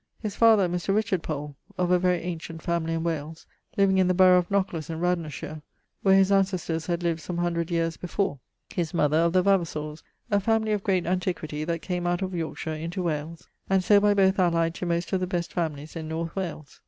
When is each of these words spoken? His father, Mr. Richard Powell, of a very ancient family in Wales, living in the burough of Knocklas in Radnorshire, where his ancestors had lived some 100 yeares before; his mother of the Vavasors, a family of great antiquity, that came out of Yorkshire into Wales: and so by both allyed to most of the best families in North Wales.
His 0.19 0.35
father, 0.35 0.67
Mr. 0.67 0.95
Richard 0.95 1.21
Powell, 1.21 1.55
of 1.77 1.91
a 1.91 1.99
very 1.99 2.21
ancient 2.23 2.63
family 2.63 2.95
in 2.95 3.03
Wales, 3.03 3.45
living 3.77 3.99
in 3.99 4.07
the 4.07 4.15
burough 4.15 4.39
of 4.39 4.49
Knocklas 4.49 4.89
in 4.89 4.99
Radnorshire, 4.99 5.61
where 6.01 6.15
his 6.15 6.31
ancestors 6.31 6.87
had 6.87 7.03
lived 7.03 7.21
some 7.21 7.35
100 7.35 7.69
yeares 7.69 7.97
before; 7.97 8.39
his 8.73 8.95
mother 8.95 9.17
of 9.17 9.33
the 9.33 9.43
Vavasors, 9.43 10.01
a 10.31 10.39
family 10.39 10.71
of 10.71 10.83
great 10.83 11.05
antiquity, 11.05 11.63
that 11.65 11.83
came 11.83 12.07
out 12.07 12.23
of 12.23 12.33
Yorkshire 12.33 12.73
into 12.73 13.03
Wales: 13.03 13.47
and 13.69 13.83
so 13.83 13.99
by 13.99 14.15
both 14.15 14.39
allyed 14.39 14.73
to 14.73 14.87
most 14.87 15.13
of 15.13 15.19
the 15.19 15.27
best 15.27 15.53
families 15.53 15.95
in 15.95 16.07
North 16.07 16.35
Wales. 16.35 16.79